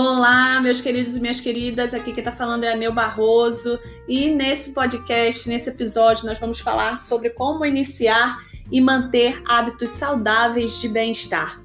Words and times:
Olá, 0.00 0.60
meus 0.60 0.80
queridos 0.80 1.16
e 1.16 1.20
minhas 1.20 1.40
queridas. 1.40 1.92
Aqui 1.92 2.12
quem 2.12 2.20
está 2.20 2.30
falando 2.30 2.62
é 2.62 2.72
a 2.72 2.76
Neu 2.76 2.92
Barroso 2.92 3.80
e 4.06 4.28
nesse 4.28 4.70
podcast, 4.70 5.48
nesse 5.48 5.70
episódio, 5.70 6.24
nós 6.24 6.38
vamos 6.38 6.60
falar 6.60 6.98
sobre 6.98 7.30
como 7.30 7.66
iniciar 7.66 8.38
e 8.70 8.80
manter 8.80 9.42
hábitos 9.48 9.90
saudáveis 9.90 10.80
de 10.80 10.88
bem-estar. 10.88 11.60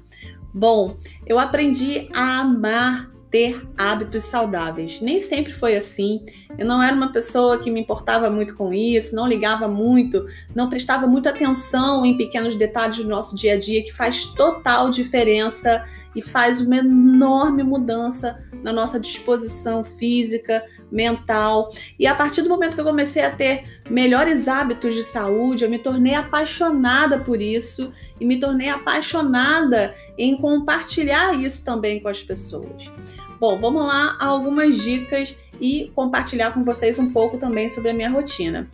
Bom, 0.52 0.96
eu 1.24 1.38
aprendi 1.38 2.08
a 2.12 2.40
amar 2.40 3.08
ter 3.34 3.66
hábitos 3.76 4.26
saudáveis. 4.26 5.00
Nem 5.00 5.18
sempre 5.18 5.52
foi 5.52 5.74
assim. 5.74 6.24
Eu 6.56 6.64
não 6.64 6.80
era 6.80 6.94
uma 6.94 7.12
pessoa 7.12 7.58
que 7.58 7.68
me 7.68 7.80
importava 7.80 8.30
muito 8.30 8.56
com 8.56 8.72
isso, 8.72 9.16
não 9.16 9.26
ligava 9.26 9.66
muito, 9.66 10.24
não 10.54 10.70
prestava 10.70 11.08
muita 11.08 11.30
atenção 11.30 12.06
em 12.06 12.16
pequenos 12.16 12.54
detalhes 12.54 12.98
do 12.98 13.08
nosso 13.08 13.34
dia 13.34 13.54
a 13.54 13.58
dia 13.58 13.82
que 13.82 13.92
faz 13.92 14.26
total 14.36 14.88
diferença 14.88 15.84
e 16.14 16.22
faz 16.22 16.60
uma 16.60 16.76
enorme 16.76 17.64
mudança 17.64 18.40
na 18.62 18.72
nossa 18.72 19.00
disposição 19.00 19.82
física, 19.82 20.64
mental. 20.88 21.72
E 21.98 22.06
a 22.06 22.14
partir 22.14 22.40
do 22.42 22.48
momento 22.48 22.76
que 22.76 22.80
eu 22.80 22.84
comecei 22.84 23.24
a 23.24 23.30
ter 23.30 23.64
melhores 23.90 24.46
hábitos 24.46 24.94
de 24.94 25.02
saúde, 25.02 25.64
eu 25.64 25.70
me 25.70 25.78
tornei 25.78 26.14
apaixonada 26.14 27.18
por 27.18 27.42
isso 27.42 27.92
e 28.20 28.24
me 28.24 28.38
tornei 28.38 28.68
apaixonada 28.68 29.92
em 30.16 30.36
compartilhar 30.36 31.34
isso 31.34 31.64
também 31.64 31.98
com 32.00 32.08
as 32.08 32.22
pessoas. 32.22 32.88
Bom, 33.44 33.58
vamos 33.58 33.86
lá 33.86 34.16
algumas 34.18 34.74
dicas 34.78 35.36
e 35.60 35.92
compartilhar 35.94 36.54
com 36.54 36.64
vocês 36.64 36.98
um 36.98 37.12
pouco 37.12 37.36
também 37.36 37.68
sobre 37.68 37.90
a 37.90 37.92
minha 37.92 38.08
rotina. 38.08 38.70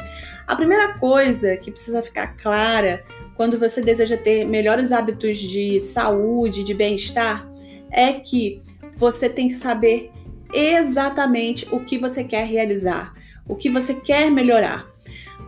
A 0.47 0.55
primeira 0.55 0.97
coisa 0.97 1.57
que 1.57 1.73
precisa 1.73 2.01
ficar 2.01 2.37
clara 2.37 3.05
quando 3.35 3.59
você 3.59 3.83
deseja 3.83 4.17
ter 4.17 4.45
melhores 4.45 4.93
hábitos 4.93 5.39
de 5.39 5.81
saúde, 5.81 6.63
de 6.63 6.73
bem-estar, 6.73 7.51
é 7.91 8.13
que 8.13 8.63
você 8.95 9.29
tem 9.29 9.49
que 9.49 9.55
saber 9.55 10.13
exatamente 10.55 11.67
o 11.73 11.81
que 11.81 11.99
você 11.99 12.23
quer 12.23 12.47
realizar, 12.47 13.13
o 13.49 13.57
que 13.57 13.69
você 13.69 13.95
quer 13.95 14.31
melhorar. 14.31 14.87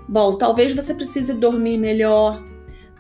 Bom, 0.09 0.37
talvez 0.37 0.73
você 0.73 0.95
precise 0.95 1.33
dormir 1.33 1.79
melhor, 1.79 2.43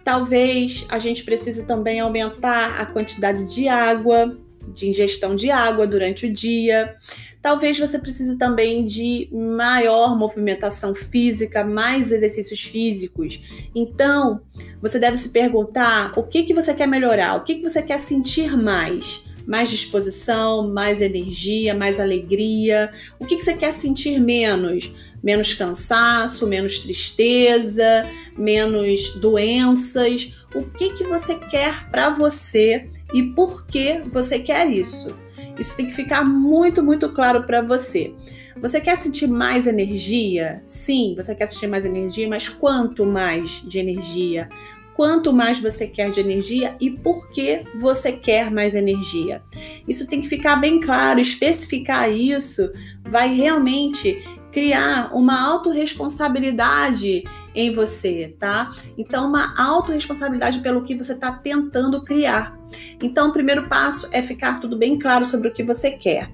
talvez 0.04 0.86
a 0.88 1.00
gente 1.00 1.24
precise 1.24 1.66
também 1.66 1.98
aumentar 1.98 2.80
a 2.80 2.86
quantidade 2.86 3.52
de 3.52 3.66
água, 3.66 4.38
de 4.74 4.88
ingestão 4.88 5.34
de 5.34 5.50
água 5.50 5.86
durante 5.86 6.26
o 6.26 6.32
dia. 6.32 6.96
Talvez 7.42 7.78
você 7.78 7.98
precise 7.98 8.38
também 8.38 8.86
de 8.86 9.28
maior 9.32 10.16
movimentação 10.16 10.94
física, 10.94 11.64
mais 11.64 12.12
exercícios 12.12 12.62
físicos. 12.62 13.40
Então, 13.74 14.42
você 14.80 14.98
deve 14.98 15.16
se 15.16 15.30
perguntar 15.30 16.16
o 16.16 16.22
que, 16.22 16.44
que 16.44 16.54
você 16.54 16.72
quer 16.72 16.86
melhorar, 16.86 17.36
o 17.36 17.42
que, 17.42 17.56
que 17.56 17.62
você 17.68 17.82
quer 17.82 17.98
sentir 17.98 18.56
mais. 18.56 19.24
Mais 19.44 19.68
disposição, 19.68 20.72
mais 20.72 21.00
energia, 21.00 21.74
mais 21.74 21.98
alegria. 21.98 22.92
O 23.18 23.26
que, 23.26 23.34
que 23.34 23.42
você 23.42 23.54
quer 23.54 23.72
sentir 23.72 24.20
menos? 24.20 24.92
Menos 25.20 25.52
cansaço, 25.52 26.46
menos 26.46 26.78
tristeza, 26.78 28.08
menos 28.38 29.16
doenças. 29.16 30.32
O 30.54 30.62
que, 30.62 30.90
que 30.90 31.02
você 31.02 31.34
quer 31.34 31.90
para 31.90 32.10
você 32.10 32.88
e 33.12 33.22
por 33.22 33.66
que 33.66 34.00
você 34.10 34.38
quer 34.38 34.70
isso. 34.70 35.16
Isso 35.58 35.76
tem 35.76 35.86
que 35.86 35.94
ficar 35.94 36.24
muito, 36.24 36.82
muito 36.82 37.08
claro 37.10 37.44
para 37.44 37.60
você. 37.60 38.14
Você 38.60 38.80
quer 38.80 38.96
sentir 38.96 39.26
mais 39.26 39.66
energia? 39.66 40.62
Sim, 40.66 41.14
você 41.16 41.34
quer 41.34 41.46
sentir 41.48 41.66
mais 41.66 41.84
energia, 41.84 42.28
mas 42.28 42.48
quanto 42.48 43.04
mais 43.04 43.62
de 43.66 43.78
energia? 43.78 44.48
Quanto 44.94 45.32
mais 45.32 45.58
você 45.58 45.86
quer 45.86 46.10
de 46.10 46.20
energia 46.20 46.76
e 46.80 46.90
por 46.90 47.30
que 47.30 47.64
você 47.80 48.12
quer 48.12 48.50
mais 48.50 48.74
energia? 48.74 49.42
Isso 49.88 50.06
tem 50.06 50.20
que 50.20 50.28
ficar 50.28 50.56
bem 50.56 50.80
claro, 50.80 51.18
especificar 51.18 52.12
isso 52.12 52.70
vai 53.02 53.34
realmente 53.34 54.22
criar 54.52 55.10
uma 55.14 55.40
autorresponsabilidade 55.48 57.24
em 57.54 57.74
você, 57.74 58.34
tá? 58.38 58.70
Então, 58.96 59.28
uma 59.28 59.54
autorresponsabilidade 59.60 60.60
pelo 60.60 60.82
que 60.82 60.96
você 60.96 61.12
está 61.12 61.32
tentando 61.32 62.02
criar. 62.02 62.58
Então, 63.02 63.28
o 63.28 63.32
primeiro 63.32 63.68
passo 63.68 64.08
é 64.12 64.22
ficar 64.22 64.60
tudo 64.60 64.76
bem 64.76 64.98
claro 64.98 65.24
sobre 65.24 65.48
o 65.48 65.52
que 65.52 65.62
você 65.62 65.90
quer. 65.90 66.30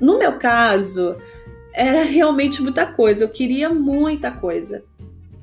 No 0.00 0.18
meu 0.18 0.38
caso, 0.38 1.16
era 1.72 2.02
realmente 2.04 2.62
muita 2.62 2.86
coisa, 2.86 3.24
eu 3.24 3.28
queria 3.28 3.70
muita 3.70 4.30
coisa 4.30 4.84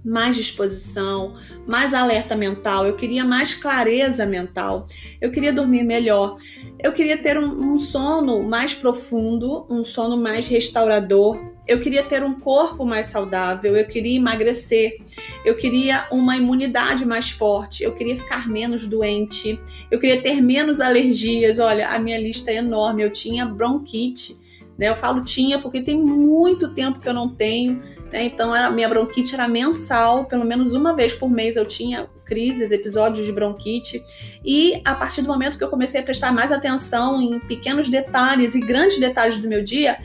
mais 0.04 0.36
disposição, 0.36 1.36
mais 1.68 1.94
alerta 1.94 2.36
mental, 2.36 2.86
eu 2.86 2.96
queria 2.96 3.26
mais 3.26 3.54
clareza 3.54 4.26
mental, 4.26 4.88
eu 5.20 5.30
queria 5.30 5.52
dormir 5.52 5.84
melhor, 5.84 6.38
eu 6.82 6.92
queria 6.92 7.18
ter 7.18 7.38
um, 7.38 7.74
um, 7.74 7.78
sono 7.78 8.42
mais 8.44 8.74
profundo, 8.74 9.68
um 9.70 9.84
sono 9.84 10.18
mais 10.18 10.48
restaurador, 10.48 11.38
eu 11.70 11.80
queria 11.80 12.02
ter 12.02 12.24
um 12.24 12.40
corpo 12.40 12.84
mais 12.84 13.06
saudável, 13.06 13.78
eu 13.78 13.86
queria 13.86 14.18
emagrecer, 14.18 14.98
eu 15.46 15.56
queria 15.56 16.08
uma 16.12 16.36
imunidade 16.36 17.06
mais 17.06 17.30
forte, 17.30 17.84
eu 17.84 17.94
queria 17.94 18.18
ficar 18.18 18.50
menos 18.50 18.88
doente, 18.88 19.62
eu 19.92 20.00
queria 20.00 20.20
ter 20.20 20.42
menos 20.42 20.82
alergias. 20.82 21.60
Olha, 21.60 21.90
a 21.90 22.00
minha 22.00 22.20
lista 22.20 22.50
é 22.50 22.56
enorme, 22.56 23.04
eu 23.04 23.12
tinha 23.12 23.46
bronquite 23.46 24.36
né? 24.80 24.88
Eu 24.88 24.96
falo 24.96 25.20
tinha 25.20 25.60
porque 25.60 25.82
tem 25.82 26.02
muito 26.02 26.74
tempo 26.74 27.02
que 27.02 27.10
eu 27.10 27.14
não 27.14 27.28
tenho, 27.28 27.82
né? 28.14 28.24
Então 28.24 28.54
a 28.54 28.72
minha 28.72 28.88
bronquite 28.88 29.34
era 29.34 29.46
mensal, 29.46 30.24
pelo 30.24 30.46
menos 30.46 30.74
uma 30.74 30.96
vez 30.96 31.14
por 31.14 31.30
mês 31.30 31.58
eu 31.58 31.66
tinha 31.66 32.10
crises, 32.24 32.72
episódios 32.72 33.26
de 33.26 33.32
bronquite. 33.34 34.02
E 34.44 34.82
a 34.86 34.96
partir 34.96 35.22
do 35.22 35.28
momento 35.28 35.58
que 35.58 35.64
eu 35.64 35.68
comecei 35.68 36.00
a 36.00 36.04
prestar 36.04 36.32
mais 36.32 36.50
atenção 36.50 37.22
em 37.22 37.40
pequenos 37.42 37.90
detalhes 37.90 38.56
e 38.56 38.62
grandes 38.62 39.00
detalhes 39.00 39.38
do 39.38 39.50
meu 39.50 39.62
dia, 39.62 39.98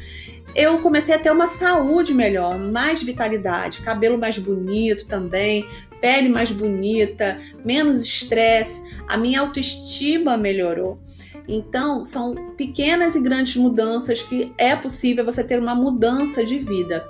eu 0.54 0.78
comecei 0.80 1.14
a 1.14 1.18
ter 1.18 1.30
uma 1.30 1.48
saúde 1.48 2.14
melhor, 2.14 2.58
mais 2.58 3.02
vitalidade, 3.02 3.80
cabelo 3.80 4.18
mais 4.18 4.38
bonito 4.38 5.06
também, 5.06 5.66
pele 6.00 6.28
mais 6.28 6.50
bonita, 6.50 7.38
menos 7.64 8.02
estresse, 8.02 8.82
a 9.08 9.16
minha 9.16 9.40
autoestima 9.40 10.36
melhorou. 10.36 10.98
Então, 11.46 12.04
são 12.06 12.34
pequenas 12.56 13.14
e 13.14 13.20
grandes 13.20 13.56
mudanças 13.56 14.22
que 14.22 14.52
é 14.56 14.74
possível 14.74 15.24
você 15.24 15.44
ter 15.44 15.58
uma 15.58 15.74
mudança 15.74 16.44
de 16.44 16.58
vida. 16.58 17.08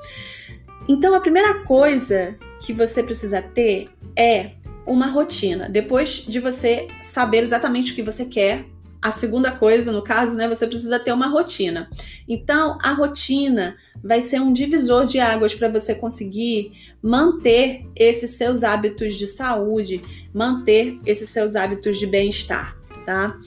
Então, 0.89 1.15
a 1.15 1.21
primeira 1.21 1.63
coisa 1.65 2.37
que 2.61 2.73
você 2.73 3.03
precisa 3.03 3.41
ter 3.41 3.89
é 4.17 4.53
uma 4.87 5.07
rotina. 5.07 5.69
Depois 5.69 6.25
de 6.27 6.41
você 6.41 6.89
saber 7.03 7.43
exatamente 7.43 7.93
o 7.93 7.95
que 7.95 8.03
você 8.03 8.25
quer, 8.25 8.65
a 9.05 9.11
segunda 9.11 9.51
coisa, 9.51 9.93
no 9.93 10.01
caso, 10.01 10.35
né, 10.35 10.49
você 10.49 10.67
precisa 10.67 10.99
ter 10.99 11.13
uma 11.13 11.27
rotina. 11.27 11.91
Então, 12.27 12.79
a 12.83 12.95
rotina 12.95 13.77
vai 14.03 14.23
ser 14.23 14.41
um 14.41 14.51
divisor 14.51 15.05
de 15.05 15.19
águas 15.21 15.55
para 15.55 15.69
você 15.69 15.95
conseguir 15.95 16.73
manter 17.03 17.85
esses 17.95 18.31
seus 18.31 18.65
hábitos 18.65 19.17
de 19.17 19.27
saúde, 19.27 20.01
manter 20.33 20.99
esses 21.05 21.29
seus 21.29 21.55
hábitos 21.55 21.99
de 21.99 22.07
bem-estar, 22.07 22.79
tá? 23.05 23.39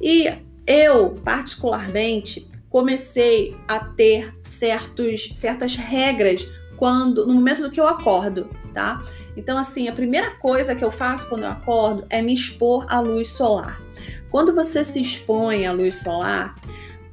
E 0.00 0.32
eu, 0.64 1.16
particularmente, 1.24 2.46
comecei 2.68 3.56
a 3.66 3.80
ter 3.80 4.32
certos, 4.40 5.30
certas 5.34 5.74
regras 5.74 6.46
quando 6.80 7.26
no 7.26 7.34
momento 7.34 7.60
do 7.60 7.70
que 7.70 7.78
eu 7.78 7.86
acordo, 7.86 8.48
tá? 8.72 9.04
Então, 9.36 9.58
assim, 9.58 9.86
a 9.86 9.92
primeira 9.92 10.30
coisa 10.30 10.74
que 10.74 10.82
eu 10.82 10.90
faço 10.90 11.28
quando 11.28 11.42
eu 11.42 11.50
acordo 11.50 12.06
é 12.08 12.22
me 12.22 12.32
expor 12.32 12.86
à 12.88 13.00
luz 13.00 13.32
solar. 13.32 13.78
Quando 14.30 14.54
você 14.54 14.82
se 14.82 14.98
expõe 14.98 15.66
à 15.66 15.72
luz 15.72 15.96
solar, 15.96 16.56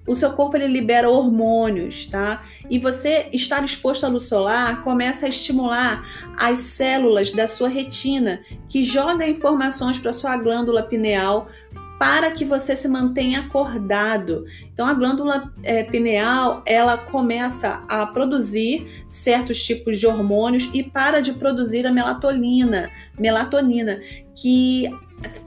o 0.07 0.15
seu 0.15 0.31
corpo 0.31 0.55
ele 0.55 0.67
libera 0.67 1.09
hormônios, 1.09 2.05
tá? 2.05 2.43
E 2.69 2.79
você 2.79 3.27
estar 3.33 3.61
exposto 3.65 4.05
à 4.05 4.09
luz 4.09 4.23
solar 4.23 4.81
começa 4.83 5.25
a 5.25 5.29
estimular 5.29 6.01
as 6.39 6.59
células 6.59 7.33
da 7.33 7.45
sua 7.45 7.67
retina, 7.67 8.41
que 8.69 8.83
joga 8.83 9.27
informações 9.27 9.99
para 9.99 10.13
sua 10.13 10.37
glândula 10.37 10.81
pineal 10.81 11.49
para 11.99 12.31
que 12.31 12.45
você 12.45 12.75
se 12.75 12.87
mantenha 12.87 13.41
acordado. 13.41 14.45
Então 14.71 14.85
a 14.85 14.93
glândula 14.93 15.51
é, 15.63 15.83
pineal 15.83 16.61
ela 16.65 16.97
começa 16.97 17.83
a 17.87 18.05
produzir 18.05 19.05
certos 19.07 19.63
tipos 19.63 19.99
de 19.99 20.07
hormônios 20.07 20.69
e 20.73 20.83
para 20.83 21.21
de 21.21 21.33
produzir 21.33 21.85
a 21.85 21.91
melatonina, 21.91 22.89
melatonina 23.17 23.99
que 24.35 24.89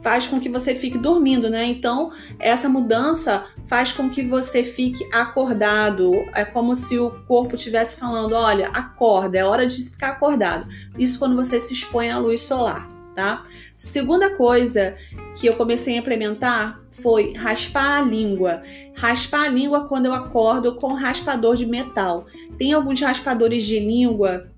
faz 0.03 0.27
com 0.27 0.41
que 0.41 0.49
você 0.49 0.75
fique 0.75 0.99
dormindo, 0.99 1.49
né? 1.49 1.65
Então, 1.65 2.11
essa 2.41 2.69
mudança 2.69 3.45
faz 3.67 3.93
com 3.93 4.11
que 4.11 4.23
você 4.23 4.65
fique 4.65 5.09
acordado. 5.15 6.13
É 6.35 6.45
como 6.45 6.75
se 6.75 6.99
o 6.99 7.11
corpo 7.27 7.55
estivesse 7.55 8.01
falando: 8.01 8.33
olha, 8.33 8.67
acorda, 8.69 9.39
é 9.39 9.45
hora 9.45 9.67
de 9.67 9.81
ficar 9.83 10.11
acordado. 10.11 10.67
Isso 10.99 11.19
quando 11.19 11.37
você 11.37 11.61
se 11.61 11.73
expõe 11.73 12.11
à 12.11 12.19
luz 12.19 12.43
solar 12.43 12.90
tá? 13.15 13.45
Segunda 13.75 14.37
coisa 14.37 14.97
que 15.37 15.47
eu 15.47 15.55
comecei 15.55 15.95
a 15.95 15.99
implementar 15.99 16.81
foi 16.91 17.33
raspar 17.35 17.99
a 17.99 18.03
língua. 18.03 18.63
Raspar 18.95 19.45
a 19.45 19.49
língua 19.49 19.87
quando 19.87 20.07
eu 20.07 20.13
acordo 20.13 20.75
com 20.75 20.93
raspador 20.93 21.57
de 21.57 21.67
metal. 21.67 22.27
Tem 22.59 22.73
alguns 22.73 23.01
raspadores 23.01 23.65
de 23.65 23.79
língua 23.79 24.49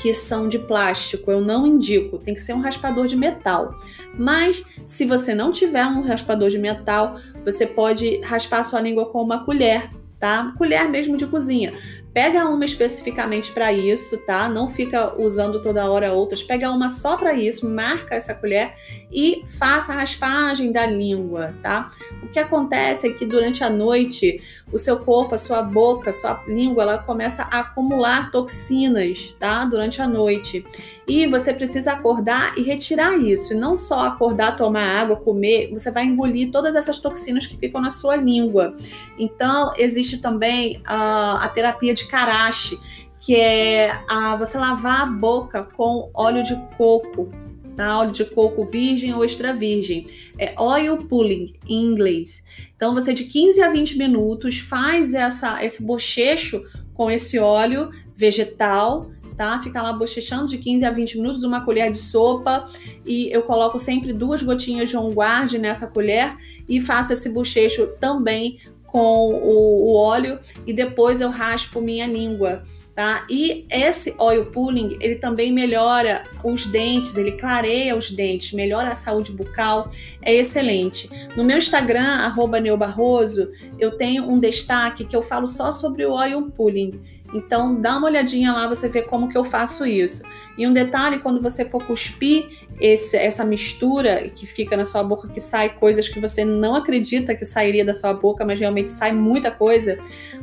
que 0.00 0.12
são 0.14 0.48
de 0.48 0.58
plástico, 0.58 1.30
eu 1.30 1.40
não 1.40 1.66
indico, 1.66 2.18
tem 2.18 2.34
que 2.34 2.40
ser 2.40 2.52
um 2.52 2.60
raspador 2.60 3.06
de 3.06 3.16
metal. 3.16 3.76
Mas 4.18 4.62
se 4.86 5.04
você 5.04 5.34
não 5.34 5.52
tiver 5.52 5.86
um 5.86 6.02
raspador 6.02 6.48
de 6.48 6.58
metal, 6.58 7.18
você 7.44 7.66
pode 7.66 8.20
raspar 8.20 8.62
sua 8.64 8.80
língua 8.80 9.06
com 9.06 9.22
uma 9.22 9.44
colher, 9.44 9.90
tá? 10.18 10.54
Colher 10.56 10.88
mesmo 10.88 11.16
de 11.16 11.26
cozinha. 11.26 11.74
Pega 12.12 12.48
uma 12.48 12.64
especificamente 12.64 13.52
para 13.52 13.72
isso, 13.72 14.18
tá? 14.18 14.48
Não 14.48 14.68
fica 14.68 15.14
usando 15.20 15.62
toda 15.62 15.88
hora 15.88 16.12
outras. 16.12 16.42
Pega 16.42 16.70
uma 16.70 16.88
só 16.88 17.16
para 17.16 17.34
isso, 17.34 17.68
marca 17.68 18.16
essa 18.16 18.34
colher 18.34 18.74
e 19.12 19.44
faça 19.58 19.92
a 19.92 19.96
raspagem 19.96 20.72
da 20.72 20.84
língua, 20.86 21.54
tá? 21.62 21.90
O 22.22 22.28
que 22.28 22.38
acontece 22.38 23.06
é 23.06 23.12
que 23.12 23.24
durante 23.24 23.62
a 23.62 23.70
noite, 23.70 24.40
o 24.72 24.78
seu 24.78 24.98
corpo, 24.98 25.36
a 25.36 25.38
sua 25.38 25.62
boca, 25.62 26.10
a 26.10 26.12
sua 26.12 26.42
língua, 26.48 26.82
ela 26.82 26.98
começa 26.98 27.42
a 27.44 27.60
acumular 27.60 28.30
toxinas, 28.32 29.34
tá? 29.38 29.64
Durante 29.64 30.02
a 30.02 30.08
noite. 30.08 30.64
E 31.06 31.26
você 31.26 31.52
precisa 31.52 31.92
acordar 31.92 32.56
e 32.56 32.62
retirar 32.62 33.16
isso. 33.18 33.52
E 33.52 33.56
não 33.56 33.76
só 33.76 34.06
acordar, 34.06 34.56
tomar 34.56 35.00
água, 35.00 35.16
comer, 35.16 35.70
você 35.72 35.90
vai 35.90 36.04
engolir 36.04 36.50
todas 36.50 36.74
essas 36.76 36.98
toxinas 36.98 37.46
que 37.46 37.56
ficam 37.56 37.80
na 37.80 37.90
sua 37.90 38.16
língua. 38.16 38.74
Então, 39.18 39.72
existe 39.76 40.18
também 40.18 40.80
a, 40.84 41.44
a 41.44 41.48
terapia 41.48 41.94
de 41.94 41.99
Karashi, 42.06 42.78
que 43.20 43.36
é 43.36 43.92
a, 44.08 44.36
você 44.36 44.58
lavar 44.58 45.02
a 45.02 45.06
boca 45.06 45.62
com 45.62 46.10
óleo 46.14 46.42
de 46.42 46.56
coco, 46.76 47.30
tá? 47.76 47.98
Óleo 47.98 48.12
de 48.12 48.24
coco 48.24 48.64
virgem 48.64 49.14
ou 49.14 49.24
extra 49.24 49.52
virgem. 49.52 50.06
É 50.38 50.54
oil 50.58 50.98
pulling 50.98 51.54
em 51.68 51.84
inglês. 51.84 52.44
Então 52.74 52.94
você 52.94 53.12
de 53.12 53.24
15 53.24 53.60
a 53.62 53.70
20 53.70 53.98
minutos 53.98 54.58
faz 54.58 55.14
essa 55.14 55.64
esse 55.64 55.82
bochecho 55.82 56.64
com 56.94 57.10
esse 57.10 57.38
óleo 57.38 57.90
vegetal, 58.16 59.10
tá? 59.36 59.58
Fica 59.62 59.80
lá 59.80 59.92
bochechando 59.92 60.46
de 60.46 60.58
15 60.58 60.84
a 60.84 60.90
20 60.90 61.16
minutos, 61.16 61.42
uma 61.42 61.64
colher 61.64 61.90
de 61.90 61.96
sopa, 61.96 62.68
e 63.06 63.30
eu 63.32 63.42
coloco 63.42 63.78
sempre 63.78 64.12
duas 64.12 64.42
gotinhas 64.42 64.90
de 64.90 64.96
on 64.98 65.10
guard 65.10 65.52
nessa 65.54 65.86
colher 65.86 66.36
e 66.68 66.78
faço 66.80 67.14
esse 67.14 67.32
bochecho 67.32 67.86
também 67.98 68.58
com 68.90 69.28
o, 69.28 69.90
o 69.90 69.96
óleo 69.96 70.38
e 70.66 70.72
depois 70.72 71.20
eu 71.20 71.30
raspo 71.30 71.80
minha 71.80 72.06
língua. 72.06 72.62
Tá? 72.94 73.24
E 73.30 73.64
esse 73.70 74.14
oil 74.18 74.46
pulling, 74.46 74.98
ele 75.00 75.14
também 75.14 75.50
melhora 75.50 76.24
os 76.44 76.66
dentes, 76.66 77.16
ele 77.16 77.32
clareia 77.32 77.96
os 77.96 78.10
dentes, 78.10 78.52
melhora 78.52 78.90
a 78.90 78.94
saúde 78.94 79.32
bucal, 79.32 79.88
é 80.20 80.34
excelente. 80.34 81.08
No 81.34 81.42
meu 81.42 81.56
Instagram, 81.56 82.02
arroba 82.02 82.60
neubarroso, 82.60 83.52
eu 83.78 83.96
tenho 83.96 84.28
um 84.28 84.38
destaque 84.38 85.04
que 85.04 85.16
eu 85.16 85.22
falo 85.22 85.46
só 85.46 85.72
sobre 85.72 86.04
o 86.04 86.12
oil 86.12 86.50
pulling. 86.50 87.00
Então 87.32 87.80
dá 87.80 87.96
uma 87.96 88.08
olhadinha 88.08 88.52
lá, 88.52 88.66
você 88.66 88.88
vê 88.88 89.02
como 89.02 89.28
que 89.28 89.38
eu 89.38 89.44
faço 89.44 89.86
isso. 89.86 90.24
E 90.58 90.66
um 90.66 90.72
detalhe, 90.72 91.20
quando 91.20 91.40
você 91.40 91.64
for 91.64 91.82
cuspir 91.84 92.48
esse, 92.80 93.16
essa 93.16 93.44
mistura 93.44 94.28
que 94.28 94.46
fica 94.46 94.76
na 94.76 94.84
sua 94.84 95.02
boca, 95.02 95.28
que 95.28 95.40
sai 95.40 95.68
coisas 95.68 96.08
que 96.08 96.18
você 96.18 96.44
não 96.44 96.74
acredita 96.74 97.34
que 97.34 97.44
sairia 97.44 97.84
da 97.84 97.94
sua 97.94 98.12
boca, 98.12 98.44
mas 98.44 98.58
realmente 98.58 98.90
sai 98.90 99.12
muita 99.12 99.50
coisa, 99.50 99.98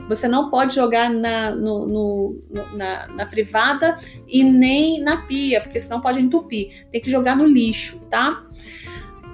você 0.08 0.28
não 0.28 0.50
pode 0.50 0.76
jogar 0.76 1.10
na, 1.10 1.52
no, 1.52 1.86
no, 1.86 2.40
na, 2.74 3.08
na 3.08 3.26
privada 3.26 3.98
e 4.28 4.44
nem 4.44 5.02
na 5.02 5.18
pia, 5.26 5.60
porque 5.60 5.80
senão 5.80 6.00
pode 6.00 6.20
entupir. 6.20 6.86
Tem 6.92 7.02
que 7.02 7.10
jogar 7.10 7.36
no 7.36 7.46
lixo, 7.46 8.00
tá? 8.10 8.44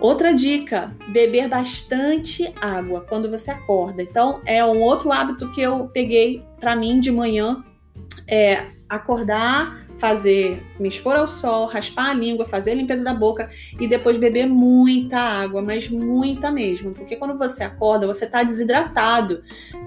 Outra 0.04 0.34
dica: 0.34 0.94
beber 1.08 1.48
bastante 1.48 2.54
água 2.62 3.06
quando 3.08 3.32
você 3.32 3.52
acorda. 3.52 4.04
Então, 4.04 4.42
é 4.46 4.64
um 4.66 4.82
outro 4.82 5.14
hábito 5.14 5.50
que 5.54 5.62
eu 5.62 5.88
peguei 5.94 6.44
para 6.60 6.76
mim 6.76 7.00
de 7.00 7.10
manhã. 7.10 7.64
É 8.28 8.66
acordar, 8.90 9.83
fazer, 9.98 10.64
me 10.80 10.90
expor 10.90 11.16
ao 11.16 11.28
sol, 11.28 11.68
raspar 11.68 12.10
a 12.10 12.14
língua, 12.14 12.46
fazer 12.46 12.72
a 12.72 12.76
limpeza 12.76 13.04
da 13.04 13.14
boca 13.14 13.50
e 13.80 13.88
depois 13.88 14.18
beber 14.18 14.48
muita 14.48 15.18
água, 15.18 15.62
mas 15.62 15.88
muita 15.90 16.52
mesmo, 16.52 16.92
porque 16.94 17.16
quando 17.16 17.38
você 17.38 17.64
acorda, 17.64 18.08
você 18.08 18.26
está 18.26 18.44
desidratado. 18.44 19.44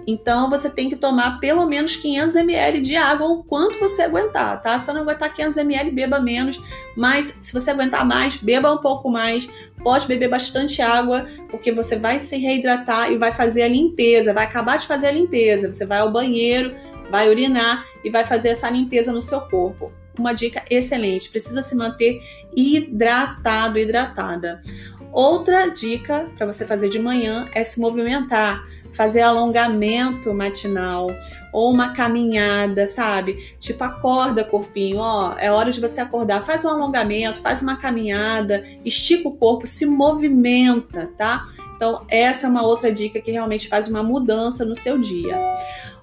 Então 0.06 0.48
você 0.48 0.70
tem 0.70 0.88
que 0.88 0.96
tomar 0.96 1.40
pelo 1.40 1.66
menos 1.66 1.96
500 1.96 2.36
ml 2.36 2.80
de 2.80 2.96
água, 2.96 3.26
o 3.28 3.42
quanto 3.42 3.78
você 3.78 4.02
aguentar, 4.02 4.60
tá? 4.60 4.78
Se 4.78 4.92
não 4.92 5.02
aguentar 5.02 5.32
500 5.32 5.56
ml, 5.58 5.90
beba 5.90 6.20
menos, 6.20 6.62
mas 6.96 7.36
se 7.40 7.52
você 7.52 7.70
aguentar 7.70 8.04
mais, 8.06 8.36
beba 8.36 8.72
um 8.72 8.78
pouco 8.78 9.10
mais. 9.10 9.48
Pode 9.82 10.06
beber 10.06 10.28
bastante 10.28 10.82
água, 10.82 11.26
porque 11.48 11.70
você 11.70 11.96
vai 11.96 12.18
se 12.18 12.36
reidratar 12.36 13.12
e 13.12 13.18
vai 13.18 13.30
fazer 13.30 13.62
a 13.62 13.68
limpeza, 13.68 14.32
vai 14.32 14.44
acabar 14.44 14.78
de 14.78 14.86
fazer 14.86 15.08
a 15.08 15.12
limpeza. 15.12 15.70
Você 15.72 15.86
vai 15.86 15.98
ao 15.98 16.10
banheiro, 16.10 16.74
vai 17.10 17.28
urinar 17.28 17.84
e 18.04 18.10
vai 18.10 18.24
fazer 18.24 18.48
essa 18.48 18.68
limpeza 18.70 19.12
no 19.12 19.20
seu 19.20 19.40
corpo 19.42 19.92
uma 20.18 20.32
dica 20.32 20.64
excelente. 20.70 21.28
Precisa 21.28 21.62
se 21.62 21.74
manter 21.74 22.20
hidratado, 22.54 23.78
hidratada. 23.78 24.62
Outra 25.12 25.68
dica 25.68 26.30
para 26.36 26.46
você 26.46 26.66
fazer 26.66 26.88
de 26.88 26.98
manhã 26.98 27.48
é 27.54 27.62
se 27.64 27.80
movimentar, 27.80 28.66
fazer 28.92 29.22
alongamento 29.22 30.32
matinal 30.34 31.08
ou 31.52 31.70
uma 31.70 31.94
caminhada, 31.94 32.86
sabe? 32.86 33.54
Tipo, 33.58 33.84
acorda, 33.84 34.44
corpinho, 34.44 34.98
ó, 34.98 35.34
é 35.38 35.50
hora 35.50 35.70
de 35.70 35.80
você 35.80 36.02
acordar, 36.02 36.44
faz 36.44 36.64
um 36.64 36.68
alongamento, 36.68 37.40
faz 37.40 37.62
uma 37.62 37.76
caminhada, 37.76 38.62
estica 38.84 39.28
o 39.28 39.36
corpo, 39.36 39.66
se 39.66 39.86
movimenta, 39.86 41.10
tá? 41.16 41.46
Então, 41.76 42.04
essa 42.08 42.46
é 42.46 42.50
uma 42.50 42.62
outra 42.62 42.92
dica 42.92 43.20
que 43.20 43.30
realmente 43.30 43.68
faz 43.68 43.88
uma 43.88 44.02
mudança 44.02 44.64
no 44.64 44.74
seu 44.74 44.98
dia. 44.98 45.36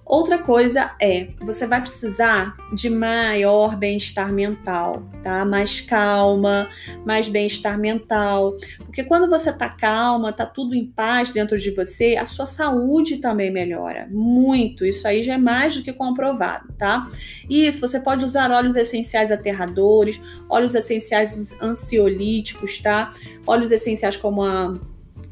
Outra 0.05 0.37
coisa 0.37 0.95
é, 1.01 1.29
você 1.39 1.65
vai 1.65 1.79
precisar 1.79 2.55
de 2.73 2.89
maior 2.89 3.77
bem-estar 3.77 4.33
mental, 4.33 5.01
tá? 5.23 5.45
Mais 5.45 5.79
calma, 5.79 6.69
mais 7.05 7.29
bem-estar 7.29 7.79
mental. 7.79 8.55
Porque 8.79 9.03
quando 9.03 9.29
você 9.29 9.51
tá 9.51 9.69
calma, 9.69 10.33
tá 10.33 10.45
tudo 10.45 10.75
em 10.75 10.85
paz 10.85 11.29
dentro 11.29 11.57
de 11.57 11.71
você, 11.71 12.17
a 12.19 12.25
sua 12.25 12.45
saúde 12.45 13.17
também 13.17 13.49
melhora 13.49 14.07
muito. 14.11 14.85
Isso 14.85 15.07
aí 15.07 15.23
já 15.23 15.35
é 15.35 15.37
mais 15.37 15.77
do 15.77 15.83
que 15.83 15.93
comprovado, 15.93 16.67
tá? 16.77 17.09
Isso, 17.49 17.79
você 17.79 17.99
pode 17.99 18.25
usar 18.25 18.51
óleos 18.51 18.75
essenciais 18.75 19.31
aterradores, 19.31 20.19
óleos 20.49 20.75
essenciais 20.75 21.55
ansiolíticos, 21.61 22.79
tá? 22.79 23.13
Óleos 23.47 23.71
essenciais 23.71 24.17
como 24.17 24.43
a 24.43 24.73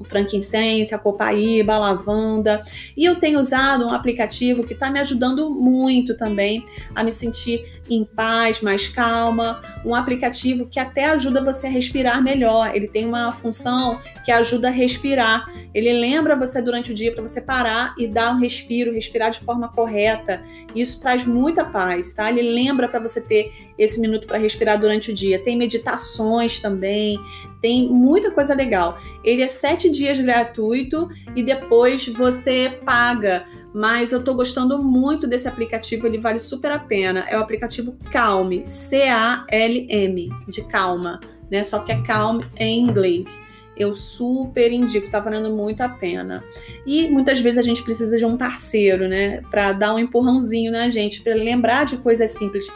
o 0.01 0.03
frankincense, 0.03 0.94
a 0.94 0.98
copaíba, 0.98 1.75
a 1.75 1.77
lavanda. 1.77 2.63
E 2.98 3.06
eu 3.06 3.15
tenho 3.15 3.39
usado 3.39 3.86
um 3.86 3.94
aplicativo 3.94 4.63
que 4.63 4.74
está 4.74 4.89
me 4.89 5.00
ajudando 5.00 5.50
muito 5.50 6.18
também 6.18 6.65
a 6.95 7.03
me 7.03 7.12
sentir 7.12 7.81
em 7.89 8.03
paz, 8.03 8.62
mais 8.62 8.88
calma. 8.88 9.62
Um 9.86 9.94
aplicativo 9.94 10.68
que 10.68 10.80
até 10.80 11.06
ajuda 11.06 11.44
você 11.44 11.68
a 11.68 11.69
respirar 11.69 12.21
melhor. 12.21 12.75
Ele 12.75 12.88
tem 12.88 13.06
uma 13.06 13.31
função 13.31 14.00
que 14.25 14.31
ajuda 14.31 14.70
a 14.70 14.72
respirar. 14.72 15.46
Ele 15.74 15.93
lembra 15.93 16.36
você 16.36 16.62
durante 16.62 16.91
o 16.91 16.96
dia 16.96 17.12
para 17.12 17.22
você 17.22 17.41
parar 17.41 17.93
e 17.98 18.08
dar 18.08 18.34
um 18.36 18.39
respiro, 18.39 18.93
respirar 18.93 19.29
de 19.29 19.39
forma 19.39 19.67
correta. 19.70 20.41
Isso 20.75 21.00
traz 21.00 21.25
muita 21.25 21.63
paz, 21.63 22.15
tá? 22.15 22.29
Ele 22.29 22.41
lembra 22.41 22.88
para 22.88 23.00
você 23.00 23.22
ter 23.22 23.51
esse 23.77 24.00
minuto 24.00 24.25
para 24.25 24.38
respirar 24.38 24.79
durante 24.79 25.12
o 25.12 25.13
dia. 25.13 25.39
Tem 25.43 25.58
meditações 25.58 26.60
também, 26.60 27.20
tem 27.62 27.88
muita 27.88 28.31
coisa 28.31 28.55
legal. 28.55 28.98
Ele 29.24 29.41
é 29.41 29.48
sete 29.48 29.89
dias 29.91 30.19
gratuito 30.19 31.10
e 31.36 31.43
depois 31.43 32.07
você 32.07 32.79
paga. 32.86 33.45
Mas 33.74 34.12
eu 34.12 34.24
tô 34.24 34.33
gostando 34.33 34.81
muito 34.83 35.27
desse 35.27 35.48
aplicativo, 35.48 36.05
ele 36.05 36.17
vale 36.17 36.39
super 36.39 36.71
a 36.71 36.79
pena. 36.79 37.25
É 37.29 37.38
o 37.38 37.41
aplicativo 37.41 37.98
Calm, 38.12 38.51
C-A-L-M, 38.65 40.29
de 40.48 40.62
calma, 40.63 41.19
né? 41.50 41.63
Só 41.63 41.79
que 41.79 41.91
é 41.91 42.01
Calm 42.01 42.41
em 42.57 42.81
inglês. 42.81 43.41
Eu 43.77 43.93
super 43.93 44.71
indico, 44.71 45.10
tá 45.10 45.19
valendo 45.19 45.50
muito 45.55 45.81
a 45.81 45.89
pena. 45.89 46.43
E 46.86 47.07
muitas 47.07 47.39
vezes 47.39 47.57
a 47.57 47.62
gente 47.62 47.81
precisa 47.81 48.17
de 48.17 48.25
um 48.25 48.38
parceiro, 48.38 49.07
né, 49.07 49.41
para 49.50 49.71
dar 49.71 49.95
um 49.95 50.00
empurrãozinho 50.00 50.71
na 50.71 50.89
gente, 50.89 51.21
para 51.21 51.33
lembrar 51.33 51.86
de 51.86 51.98
coisas 51.98 52.29
simples, 52.31 52.67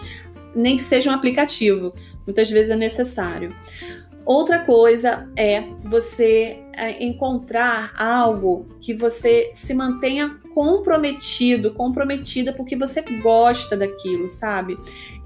nem 0.55 0.77
que 0.77 0.83
seja 0.83 1.11
um 1.11 1.13
aplicativo. 1.13 1.93
Muitas 2.25 2.49
vezes 2.49 2.71
é 2.71 2.75
necessário. 2.75 3.53
Outra 4.25 4.59
coisa 4.59 5.29
é 5.37 5.65
você 5.83 6.57
encontrar 6.99 7.93
algo 7.97 8.67
que 8.81 8.93
você 8.93 9.51
se 9.53 9.73
mantenha 9.73 10.39
comprometido, 10.53 11.73
comprometida 11.73 12.53
porque 12.53 12.75
você 12.75 13.01
gosta 13.21 13.75
daquilo, 13.75 14.29
sabe? 14.29 14.77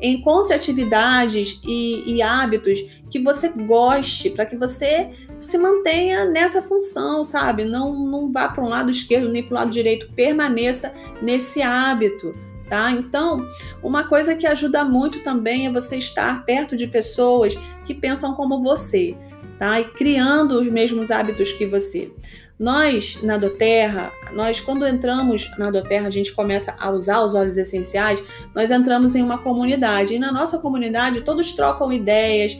Encontre 0.01 0.53
atividades 0.53 1.59
e, 1.63 2.15
e 2.15 2.21
hábitos 2.21 2.79
que 3.09 3.19
você 3.19 3.49
goste 3.49 4.29
para 4.29 4.45
que 4.45 4.55
você 4.55 5.11
se 5.37 5.57
mantenha 5.57 6.25
nessa 6.25 6.61
função, 6.61 7.23
sabe? 7.23 7.63
Não, 7.65 7.93
não 7.93 8.31
vá 8.31 8.49
para 8.49 8.63
um 8.63 8.69
lado 8.69 8.89
esquerdo 8.89 9.29
nem 9.29 9.43
para 9.43 9.53
o 9.53 9.57
lado 9.59 9.71
direito, 9.71 10.11
permaneça 10.13 10.93
nesse 11.21 11.61
hábito 11.61 12.33
tá? 12.69 12.91
Então, 12.91 13.49
uma 13.83 14.03
coisa 14.03 14.35
que 14.35 14.45
ajuda 14.45 14.85
muito 14.85 15.21
também 15.23 15.65
é 15.65 15.71
você 15.71 15.97
estar 15.97 16.45
perto 16.45 16.77
de 16.77 16.87
pessoas 16.87 17.55
que 17.83 17.93
pensam 17.93 18.35
como 18.35 18.61
você, 18.61 19.17
tá? 19.59 19.79
E 19.79 19.83
criando 19.83 20.59
os 20.59 20.69
mesmos 20.69 21.11
hábitos 21.11 21.51
que 21.51 21.67
você. 21.67 22.09
Nós, 22.57 23.17
na 23.21 23.37
Doterra, 23.37 24.11
nós 24.33 24.59
quando 24.59 24.85
entramos 24.85 25.49
na 25.57 25.71
Doterra, 25.71 26.07
a 26.07 26.11
gente 26.11 26.33
começa 26.33 26.75
a 26.77 26.89
usar 26.89 27.21
os 27.23 27.33
óleos 27.33 27.57
essenciais, 27.57 28.21
nós 28.53 28.71
entramos 28.71 29.15
em 29.15 29.21
uma 29.21 29.37
comunidade. 29.37 30.15
E 30.15 30.19
na 30.19 30.31
nossa 30.31 30.57
comunidade, 30.57 31.21
todos 31.21 31.53
trocam 31.53 31.93
ideias, 31.93 32.57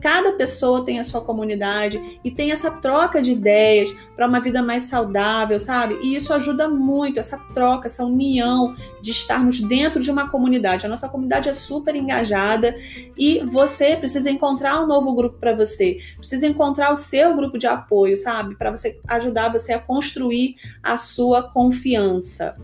Cada 0.00 0.32
pessoa 0.32 0.84
tem 0.84 0.98
a 0.98 1.04
sua 1.04 1.20
comunidade 1.20 2.20
e 2.24 2.30
tem 2.30 2.52
essa 2.52 2.70
troca 2.70 3.20
de 3.20 3.32
ideias 3.32 3.94
para 4.16 4.26
uma 4.26 4.40
vida 4.40 4.62
mais 4.62 4.84
saudável, 4.84 5.60
sabe? 5.60 5.98
E 6.02 6.16
isso 6.16 6.32
ajuda 6.32 6.68
muito, 6.68 7.18
essa 7.18 7.38
troca, 7.52 7.86
essa 7.86 8.04
união 8.04 8.74
de 9.02 9.10
estarmos 9.10 9.60
dentro 9.60 10.00
de 10.00 10.10
uma 10.10 10.30
comunidade. 10.30 10.86
A 10.86 10.88
nossa 10.88 11.08
comunidade 11.08 11.48
é 11.48 11.52
super 11.52 11.94
engajada 11.94 12.74
e 13.16 13.40
você 13.44 13.96
precisa 13.96 14.30
encontrar 14.30 14.82
um 14.82 14.86
novo 14.86 15.14
grupo 15.14 15.38
para 15.38 15.54
você, 15.54 15.98
precisa 16.16 16.46
encontrar 16.46 16.92
o 16.92 16.96
seu 16.96 17.36
grupo 17.36 17.58
de 17.58 17.66
apoio, 17.66 18.16
sabe? 18.16 18.56
Para 18.56 18.70
você 18.70 18.98
ajudar 19.08 19.52
você 19.52 19.72
a 19.72 19.78
construir 19.78 20.56
a 20.82 20.96
sua 20.96 21.42
confiança. 21.42 22.56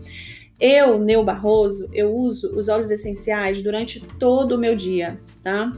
Eu, 0.59 0.97
Neu 0.97 1.23
Barroso, 1.23 1.87
eu 1.93 2.11
uso 2.15 2.55
os 2.55 2.67
óleos 2.67 2.89
essenciais 2.89 3.61
durante 3.61 3.99
todo 4.17 4.53
o 4.53 4.57
meu 4.57 4.75
dia, 4.75 5.19
tá? 5.43 5.71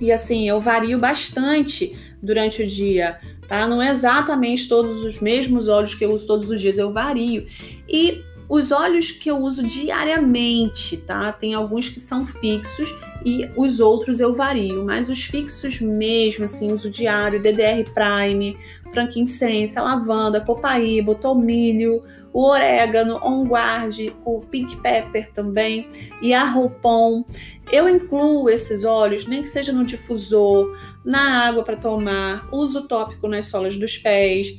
E 0.00 0.10
assim, 0.10 0.48
eu 0.48 0.60
vario 0.60 0.98
bastante 0.98 1.96
durante 2.22 2.62
o 2.62 2.66
dia, 2.66 3.18
tá? 3.48 3.66
Não 3.66 3.80
é 3.80 3.90
exatamente 3.90 4.68
todos 4.68 5.04
os 5.04 5.20
mesmos 5.20 5.68
óleos 5.68 5.94
que 5.94 6.04
eu 6.04 6.12
uso 6.12 6.26
todos 6.26 6.50
os 6.50 6.60
dias, 6.60 6.78
eu 6.78 6.92
vario. 6.92 7.46
E 7.88 8.22
os 8.52 8.70
óleos 8.70 9.10
que 9.10 9.30
eu 9.30 9.38
uso 9.38 9.62
diariamente, 9.62 10.98
tá? 10.98 11.32
Tem 11.32 11.54
alguns 11.54 11.88
que 11.88 11.98
são 11.98 12.26
fixos 12.26 12.94
e 13.24 13.48
os 13.56 13.80
outros 13.80 14.20
eu 14.20 14.34
vario, 14.34 14.84
mas 14.84 15.08
os 15.08 15.22
fixos 15.22 15.80
mesmo, 15.80 16.44
assim, 16.44 16.70
uso 16.70 16.90
diário, 16.90 17.40
DDR 17.40 17.82
Prime, 17.94 18.58
frankincense, 18.92 19.80
lavanda, 19.80 20.38
copaíba, 20.38 21.14
tomilho, 21.14 22.02
o 22.30 22.44
orégano, 22.44 23.18
on 23.24 23.44
guard, 23.44 24.12
o 24.22 24.40
pink 24.40 24.76
pepper 24.82 25.32
também 25.32 25.88
e 26.20 26.34
a 26.34 26.44
roupon. 26.44 27.24
Eu 27.72 27.88
incluo 27.88 28.50
esses 28.50 28.84
óleos, 28.84 29.26
nem 29.26 29.40
que 29.40 29.48
seja 29.48 29.72
no 29.72 29.82
difusor, 29.82 30.76
na 31.02 31.46
água 31.46 31.62
para 31.62 31.76
tomar, 31.78 32.46
uso 32.52 32.86
tópico 32.86 33.26
nas 33.28 33.46
solas 33.46 33.78
dos 33.78 33.96
pés. 33.96 34.54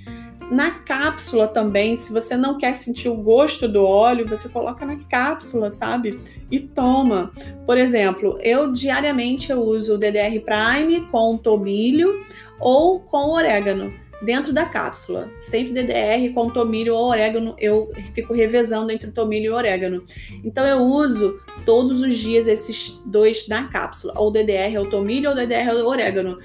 Na 0.51 0.71
cápsula 0.71 1.47
também, 1.47 1.95
se 1.95 2.11
você 2.11 2.35
não 2.35 2.57
quer 2.57 2.75
sentir 2.75 3.09
o 3.09 3.15
gosto 3.15 3.67
do 3.67 3.83
óleo, 3.83 4.27
você 4.27 4.49
coloca 4.49 4.85
na 4.85 4.97
cápsula, 5.09 5.71
sabe? 5.71 6.19
E 6.51 6.59
toma. 6.59 7.31
Por 7.65 7.77
exemplo, 7.77 8.37
eu 8.41 8.71
diariamente 8.71 9.51
eu 9.51 9.61
uso 9.61 9.95
o 9.95 9.97
DDR 9.97 10.39
Prime 10.39 11.01
com 11.11 11.37
tomilho 11.37 12.25
ou 12.59 12.99
com 12.99 13.31
orégano 13.31 14.02
dentro 14.23 14.53
da 14.53 14.65
cápsula. 14.65 15.29
Sempre 15.39 15.73
DDR 15.73 16.33
com 16.33 16.49
tomilho 16.49 16.95
ou 16.95 17.05
orégano, 17.05 17.55
eu 17.59 17.91
fico 18.13 18.33
revezando 18.33 18.91
entre 18.91 19.11
tomilho 19.11 19.45
e 19.45 19.49
orégano. 19.49 20.03
Então 20.43 20.65
eu 20.65 20.79
uso 20.79 21.39
todos 21.65 22.01
os 22.01 22.15
dias 22.15 22.47
esses 22.47 23.01
dois 23.05 23.47
na 23.47 23.67
cápsula, 23.67 24.13
ou 24.17 24.31
DDR 24.31 24.75
é 24.75 24.79
o 24.79 24.89
tomilho 24.89 25.29
ou 25.29 25.35
DDR 25.35 25.69
é 25.69 25.73
o 25.73 25.87
orégano, 25.87 26.39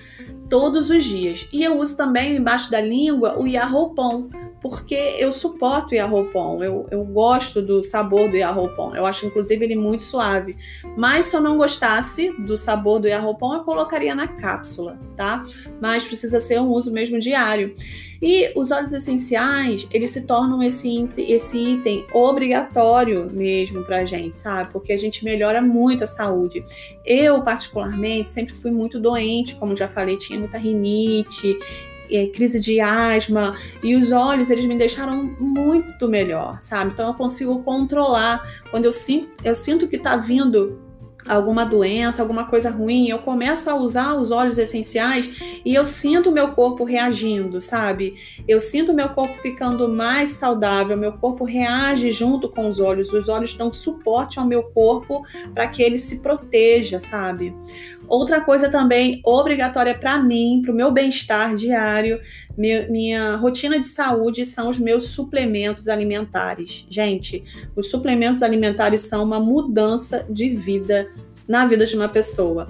todos 0.50 0.90
os 0.90 1.04
dias. 1.04 1.48
E 1.52 1.62
eu 1.62 1.78
uso 1.78 1.96
também 1.96 2.36
embaixo 2.36 2.70
da 2.70 2.80
língua 2.80 3.38
o 3.38 3.46
Yarroupon, 3.46 4.28
porque 4.60 5.16
eu 5.18 5.32
suporto 5.32 5.92
o 5.92 5.94
Yarroupon, 5.94 6.62
eu, 6.62 6.86
eu 6.90 7.04
gosto 7.04 7.62
do 7.62 7.82
sabor 7.82 8.28
do 8.28 8.36
Yarroupon, 8.36 8.94
eu 8.94 9.06
acho 9.06 9.26
inclusive 9.26 9.64
ele 9.64 9.76
muito 9.76 10.02
suave. 10.02 10.56
Mas 10.96 11.26
se 11.26 11.36
eu 11.36 11.40
não 11.40 11.56
gostasse 11.56 12.32
do 12.32 12.56
sabor 12.56 13.00
do 13.00 13.08
Yarroupon, 13.08 13.54
eu 13.54 13.64
colocaria 13.64 14.14
na 14.14 14.26
cápsula, 14.28 14.98
tá? 15.16 15.44
Mas 15.80 16.04
precisa 16.04 16.40
ser 16.40 16.60
um 16.60 16.68
uso 16.68 16.92
mesmo 16.92 17.18
diário. 17.18 17.74
E 18.20 18.50
os 18.56 18.72
óleos 18.72 18.92
essenciais, 18.92 19.86
eles 19.92 20.10
se 20.10 20.26
tornam 20.26 20.60
esse, 20.60 21.08
esse 21.16 21.56
item 21.56 22.04
obrigatório 22.12 23.30
mesmo 23.30 23.84
pra 23.84 24.04
gente, 24.04 24.36
sabe? 24.36 24.72
Porque 24.72 24.92
a 24.92 24.96
gente 24.96 25.24
melhora 25.24 25.62
muito 25.62 26.02
a 26.02 26.06
saúde. 26.06 26.64
Eu, 27.04 27.42
particularmente, 27.42 28.28
sempre 28.28 28.54
fui 28.54 28.72
muito 28.72 28.98
doente, 28.98 29.54
como 29.54 29.76
já 29.76 29.86
falei, 29.86 30.16
tinha 30.16 30.38
muita 30.38 30.58
rinite, 30.58 31.56
é, 32.10 32.26
crise 32.26 32.60
de 32.60 32.80
asma, 32.80 33.56
e 33.82 33.94
os 33.96 34.10
olhos 34.10 34.50
eles 34.50 34.64
me 34.64 34.76
deixaram 34.76 35.24
muito 35.38 36.08
melhor, 36.08 36.58
sabe? 36.60 36.92
Então 36.92 37.08
eu 37.08 37.14
consigo 37.14 37.62
controlar. 37.62 38.42
Quando 38.70 38.84
eu 38.84 38.92
sinto, 38.92 39.28
eu 39.44 39.54
sinto 39.54 39.86
que 39.86 39.98
tá 39.98 40.16
vindo 40.16 40.88
alguma 41.26 41.64
doença, 41.64 42.22
alguma 42.22 42.44
coisa 42.44 42.70
ruim, 42.70 43.08
eu 43.08 43.18
começo 43.18 43.68
a 43.68 43.74
usar 43.74 44.14
os 44.14 44.30
óleos 44.30 44.58
essenciais 44.58 45.60
e 45.64 45.74
eu 45.74 45.84
sinto 45.84 46.32
meu 46.32 46.52
corpo 46.52 46.84
reagindo, 46.84 47.60
sabe? 47.60 48.14
Eu 48.46 48.60
sinto 48.60 48.94
meu 48.94 49.10
corpo 49.10 49.36
ficando 49.38 49.88
mais 49.88 50.30
saudável, 50.30 50.96
meu 50.96 51.12
corpo 51.12 51.44
reage 51.44 52.10
junto 52.10 52.48
com 52.48 52.66
os 52.68 52.80
olhos, 52.80 53.12
os 53.12 53.28
olhos 53.28 53.54
dão 53.54 53.72
suporte 53.72 54.38
ao 54.38 54.46
meu 54.46 54.62
corpo 54.62 55.22
para 55.54 55.66
que 55.66 55.82
ele 55.82 55.98
se 55.98 56.20
proteja, 56.20 56.98
sabe? 56.98 57.54
Outra 58.08 58.40
coisa 58.40 58.68
também 58.68 59.20
obrigatória 59.24 59.94
para 59.94 60.18
mim, 60.18 60.62
para 60.62 60.72
o 60.72 60.74
meu 60.74 60.90
bem-estar 60.90 61.54
diário, 61.54 62.20
minha, 62.56 62.88
minha 62.88 63.36
rotina 63.36 63.78
de 63.78 63.84
saúde 63.84 64.46
são 64.46 64.70
os 64.70 64.78
meus 64.78 65.08
suplementos 65.08 65.88
alimentares. 65.88 66.86
Gente, 66.88 67.44
os 67.76 67.90
suplementos 67.90 68.42
alimentares 68.42 69.02
são 69.02 69.22
uma 69.22 69.38
mudança 69.38 70.26
de 70.28 70.48
vida 70.50 71.08
na 71.46 71.66
vida 71.66 71.84
de 71.84 71.94
uma 71.94 72.08
pessoa. 72.08 72.68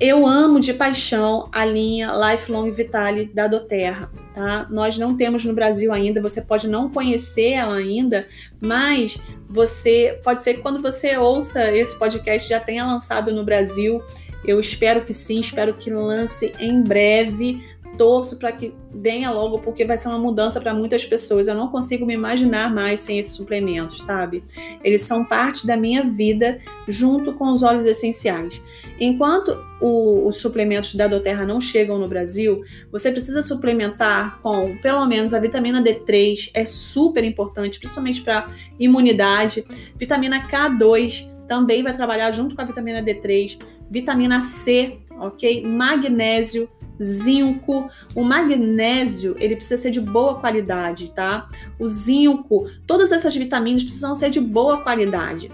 Eu 0.00 0.26
amo 0.26 0.58
de 0.58 0.74
paixão 0.74 1.48
a 1.52 1.64
linha 1.64 2.10
Lifelong 2.12 2.68
Vitale 2.72 3.26
da 3.26 3.46
Doterra, 3.46 4.10
tá? 4.34 4.66
Nós 4.68 4.98
não 4.98 5.16
temos 5.16 5.44
no 5.44 5.54
Brasil 5.54 5.92
ainda, 5.92 6.20
você 6.20 6.42
pode 6.42 6.66
não 6.66 6.90
conhecer 6.90 7.52
ela 7.52 7.76
ainda, 7.76 8.26
mas 8.60 9.16
você 9.48 10.18
pode 10.24 10.42
ser 10.42 10.54
que 10.54 10.62
quando 10.62 10.82
você 10.82 11.16
ouça 11.16 11.70
esse 11.72 11.96
podcast 11.96 12.48
já 12.48 12.58
tenha 12.58 12.84
lançado 12.84 13.32
no 13.32 13.44
Brasil. 13.44 14.02
Eu 14.44 14.60
espero 14.60 15.02
que 15.02 15.14
sim, 15.14 15.40
espero 15.40 15.74
que 15.74 15.90
lance 15.90 16.52
em 16.58 16.82
breve. 16.82 17.62
Torço 17.96 18.36
para 18.38 18.50
que 18.50 18.74
venha 18.92 19.30
logo, 19.30 19.60
porque 19.60 19.84
vai 19.84 19.96
ser 19.96 20.08
uma 20.08 20.18
mudança 20.18 20.60
para 20.60 20.74
muitas 20.74 21.04
pessoas. 21.04 21.46
Eu 21.46 21.54
não 21.54 21.68
consigo 21.68 22.04
me 22.04 22.12
imaginar 22.12 22.72
mais 22.74 22.98
sem 22.98 23.20
esses 23.20 23.34
suplementos, 23.34 24.04
sabe? 24.04 24.42
Eles 24.82 25.02
são 25.02 25.24
parte 25.24 25.64
da 25.64 25.76
minha 25.76 26.02
vida, 26.02 26.58
junto 26.88 27.32
com 27.34 27.52
os 27.52 27.62
óleos 27.62 27.86
essenciais. 27.86 28.60
Enquanto 28.98 29.56
o, 29.80 30.26
os 30.26 30.38
suplementos 30.38 30.96
da 30.96 31.06
Doterra 31.06 31.46
não 31.46 31.60
chegam 31.60 31.96
no 31.96 32.08
Brasil, 32.08 32.64
você 32.90 33.12
precisa 33.12 33.42
suplementar 33.42 34.40
com 34.40 34.76
pelo 34.78 35.06
menos 35.06 35.32
a 35.32 35.38
vitamina 35.38 35.80
D3, 35.80 36.50
é 36.52 36.64
super 36.64 37.22
importante, 37.22 37.78
principalmente 37.78 38.22
para 38.22 38.48
imunidade. 38.76 39.64
Vitamina 39.96 40.48
K2 40.48 41.32
também 41.46 41.82
vai 41.82 41.94
trabalhar 41.94 42.30
junto 42.30 42.54
com 42.54 42.62
a 42.62 42.64
vitamina 42.64 43.02
D3, 43.02 43.58
vitamina 43.90 44.40
C, 44.40 44.98
ok? 45.18 45.66
Magnésio, 45.66 46.68
zinco. 47.02 47.88
O 48.14 48.22
magnésio, 48.22 49.36
ele 49.38 49.56
precisa 49.56 49.80
ser 49.80 49.90
de 49.90 50.00
boa 50.00 50.38
qualidade, 50.38 51.10
tá? 51.10 51.48
O 51.78 51.88
zinco, 51.88 52.68
todas 52.86 53.12
essas 53.12 53.34
vitaminas 53.34 53.82
precisam 53.82 54.14
ser 54.14 54.30
de 54.30 54.40
boa 54.40 54.82
qualidade. 54.82 55.50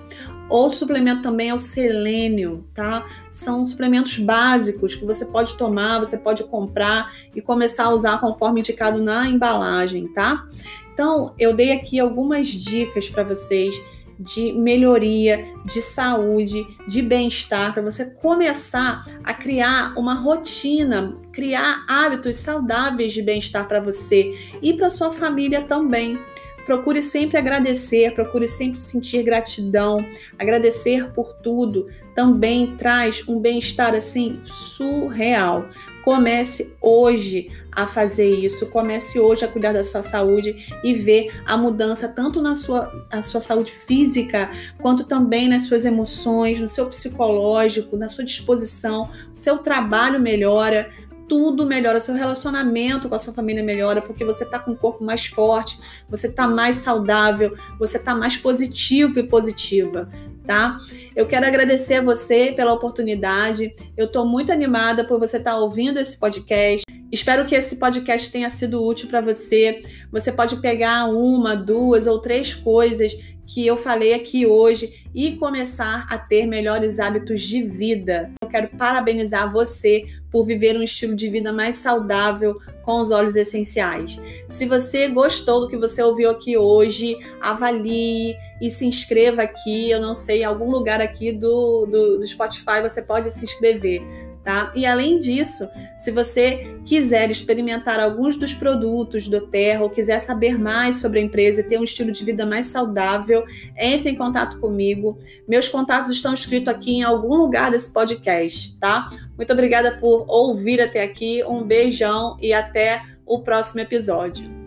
Outro 0.49 0.79
suplemento 0.79 1.23
também 1.23 1.51
é 1.51 1.55
o 1.55 1.59
selênio, 1.59 2.65
tá? 2.75 3.07
São 3.31 3.65
suplementos 3.65 4.19
básicos 4.19 4.97
que 4.97 5.05
você 5.05 5.25
pode 5.25 5.57
tomar, 5.57 6.01
você 6.01 6.19
pode 6.19 6.43
comprar 6.43 7.13
e 7.33 7.41
começar 7.41 7.85
a 7.85 7.91
usar 7.91 8.19
conforme 8.19 8.59
indicado 8.59 9.01
na 9.01 9.29
embalagem, 9.29 10.09
tá? 10.09 10.49
Então, 10.93 11.35
eu 11.39 11.55
dei 11.55 11.71
aqui 11.71 12.01
algumas 12.01 12.49
dicas 12.49 13.09
para 13.09 13.23
vocês 13.23 13.75
de 14.21 14.53
melhoria, 14.53 15.47
de 15.65 15.81
saúde, 15.81 16.67
de 16.87 17.01
bem-estar, 17.01 17.73
para 17.73 17.83
você 17.83 18.05
começar 18.05 19.07
a 19.25 19.33
criar 19.33 19.95
uma 19.97 20.15
rotina, 20.15 21.17
criar 21.33 21.85
hábitos 21.89 22.37
saudáveis 22.37 23.13
de 23.15 23.23
bem-estar 23.23 23.67
para 23.67 23.81
você 23.81 24.35
e 24.61 24.75
para 24.75 24.91
sua 24.91 25.11
família 25.11 25.63
também. 25.63 26.19
Procure 26.65 27.03
sempre 27.03 27.37
agradecer, 27.39 28.13
procure 28.15 28.47
sempre 28.47 28.79
sentir 28.79 29.23
gratidão, 29.23 30.05
agradecer 30.39 31.11
por 31.13 31.35
tudo. 31.35 31.87
Também 32.15 32.77
traz 32.77 33.27
um 33.29 33.39
bem-estar 33.39 33.95
assim 33.95 34.41
surreal. 34.45 35.69
Comece 36.05 36.77
hoje 36.81 37.51
a 37.73 37.87
fazer 37.87 38.31
isso, 38.31 38.67
comece 38.67 39.19
hoje 39.19 39.45
a 39.45 39.49
cuidar 39.49 39.73
da 39.73 39.83
sua 39.83 40.03
saúde 40.03 40.75
e 40.83 40.93
ver 40.95 41.31
a 41.47 41.57
mudança 41.57 42.09
tanto 42.09 42.41
na 42.41 42.55
sua, 42.55 43.07
a 43.11 43.23
sua 43.23 43.41
saúde 43.41 43.71
física, 43.73 44.51
quanto 44.79 45.05
também 45.05 45.49
nas 45.49 45.63
suas 45.63 45.85
emoções, 45.85 46.59
no 46.59 46.67
seu 46.67 46.87
psicológico, 46.87 47.97
na 47.97 48.09
sua 48.09 48.25
disposição, 48.25 49.09
o 49.31 49.35
seu 49.35 49.59
trabalho 49.59 50.19
melhora, 50.19 50.91
tudo 51.31 51.65
melhora, 51.65 52.01
seu 52.01 52.17
relacionamento 52.17 53.09
com 53.09 53.15
a 53.15 53.19
sua 53.21 53.33
família 53.33 53.63
melhora, 53.63 54.03
porque 54.03 54.25
você 54.25 54.45
tá 54.45 54.59
com 54.59 54.73
o 54.73 54.77
corpo 54.77 55.05
mais 55.05 55.27
forte, 55.27 55.79
você 56.09 56.29
tá 56.29 56.49
mais 56.49 56.75
saudável, 56.75 57.57
você 57.79 58.01
tá 58.01 58.17
mais 58.17 58.37
positivo 58.37 59.21
e 59.21 59.23
positiva, 59.23 60.09
tá? 60.45 60.81
Eu 61.15 61.29
quero 61.29 61.47
agradecer 61.47 61.95
a 61.95 62.03
você 62.03 62.51
pela 62.51 62.73
oportunidade. 62.73 63.73
Eu 63.97 64.09
tô 64.09 64.25
muito 64.25 64.51
animada 64.51 65.05
por 65.05 65.21
você 65.21 65.37
estar 65.37 65.53
tá 65.53 65.59
ouvindo 65.59 66.01
esse 66.01 66.19
podcast. 66.19 66.83
Espero 67.13 67.45
que 67.45 67.55
esse 67.55 67.77
podcast 67.77 68.33
tenha 68.33 68.51
sido 68.51 68.85
útil 68.85 69.09
para 69.09 69.21
você. 69.21 69.83
Você 70.11 70.33
pode 70.33 70.57
pegar 70.57 71.05
uma, 71.05 71.55
duas 71.55 72.09
ou 72.09 72.21
três 72.21 72.53
coisas 72.53 73.13
que 73.53 73.67
eu 73.67 73.77
falei 73.77 74.15
aqui 74.15 74.47
hoje 74.47 75.05
e 75.13 75.33
começar 75.33 76.07
a 76.09 76.17
ter 76.17 76.47
melhores 76.47 77.01
hábitos 77.01 77.43
de 77.43 77.65
vida. 77.65 78.31
Eu 78.41 78.49
quero 78.49 78.69
parabenizar 78.69 79.53
você 79.53 80.07
por 80.31 80.45
viver 80.47 80.77
um 80.77 80.83
estilo 80.85 81.17
de 81.17 81.29
vida 81.29 81.53
mais 81.53 81.75
saudável 81.75 82.61
com 82.85 83.01
os 83.01 83.11
óleos 83.11 83.35
essenciais. 83.35 84.21
Se 84.49 84.67
você 84.67 85.09
gostou 85.09 85.63
do 85.63 85.69
que 85.69 85.77
você 85.77 86.01
ouviu 86.01 86.31
aqui 86.31 86.57
hoje, 86.57 87.17
avalie 87.41 88.37
e 88.63 88.71
se 88.71 88.87
inscreva 88.87 89.43
aqui. 89.43 89.91
Eu 89.91 90.01
não 90.01 90.15
sei, 90.15 90.43
em 90.43 90.45
algum 90.45 90.71
lugar 90.71 91.01
aqui 91.01 91.33
do, 91.33 91.87
do, 91.87 92.19
do 92.19 92.27
Spotify 92.29 92.81
você 92.81 93.03
pode 93.03 93.31
se 93.33 93.45
inscrever 93.45 94.01
tá? 94.45 94.73
E 94.75 94.87
além 94.87 95.21
disso, 95.21 95.69
se 95.99 96.11
você 96.11 96.77
quiser 96.85 97.31
experimentar 97.31 98.01
alguns 98.01 98.37
dos 98.37 98.55
produtos 98.55 99.29
do 99.29 99.47
Terra 99.47 99.83
ou 99.83 99.91
quiser 99.91 100.19
saber 100.19 100.59
mais 100.59 100.97
sobre 100.97 101.21
a 101.21 101.23
empresa 101.23 101.61
e 101.61 101.69
ter 101.69 101.79
um 101.79 101.85
estilo 101.85 102.11
de 102.11 102.25
vida 102.25 102.47
mais 102.47 102.67
saudável, 102.67 103.45
entre 103.77 104.11
em 104.11 104.17
contato 104.17 104.59
comigo. 104.59 105.19
Meus 105.47 105.69
contatos 105.69 106.11
estão 106.11 106.35
escritos 106.35 106.73
aqui 106.73 106.97
em 106.97 107.03
algum 107.03 107.37
lugar 107.37 107.71
desse 107.71 107.93
podcast, 107.93 108.77
tá? 108.79 109.11
Muito 109.37 109.53
obrigada 109.53 109.93
por 109.93 110.25
ouvir 110.29 110.81
até 110.81 111.03
aqui. 111.03 111.43
Um 111.45 111.63
beijão 111.63 112.37
e 112.41 112.53
até 112.53 113.03
o 113.25 113.41
próximo 113.41 113.81
episódio. 113.81 114.60